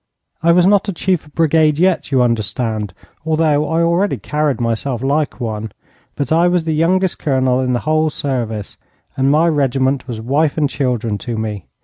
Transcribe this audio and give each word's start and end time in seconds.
I 0.41 0.51
was 0.51 0.65
not 0.65 0.89
a 0.89 0.93
chief 0.93 1.27
of 1.27 1.35
brigade 1.35 1.77
yet, 1.77 2.11
you 2.11 2.23
understand, 2.23 2.95
although 3.23 3.69
I 3.69 3.83
already 3.83 4.17
carried 4.17 4.59
myself 4.59 5.03
like 5.03 5.39
one, 5.39 5.71
but 6.15 6.31
I 6.31 6.47
was 6.47 6.63
the 6.63 6.73
youngest 6.73 7.19
colonel 7.19 7.59
in 7.61 7.73
the 7.73 7.81
whole 7.85 8.09
service, 8.09 8.77
and 9.15 9.29
my 9.29 9.47
regiment 9.47 10.07
was 10.07 10.19
wife 10.19 10.57
and 10.57 10.67
children 10.67 11.19
to 11.19 11.37
me. 11.37 11.67